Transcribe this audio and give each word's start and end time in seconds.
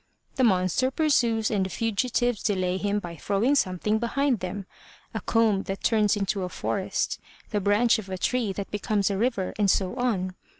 The 0.35 0.43
monster 0.43 0.89
pursues 0.89 1.51
and 1.51 1.63
the 1.63 1.69
fugitives 1.69 2.41
delay 2.41 2.77
him 2.77 2.97
by 2.97 3.17
throwing 3.17 3.53
something 3.53 3.99
behind 3.99 4.39
them, 4.39 4.65
a 5.13 5.21
comb 5.21 5.61
that 5.65 5.83
turns 5.83 6.15
into 6.17 6.41
a 6.41 6.49
forest, 6.49 7.19
the 7.51 7.61
branch 7.61 7.99
of 7.99 8.09
a 8.09 8.17
tree 8.17 8.51
that 8.53 8.71
becomes 8.71 9.11
a 9.11 9.17
river 9.19 9.53
and 9.59 9.69
so 9.69 9.95
on. 9.97 10.33